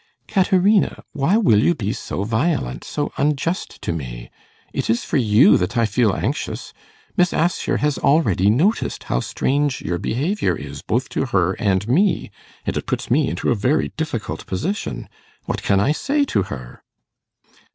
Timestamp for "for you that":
5.03-5.77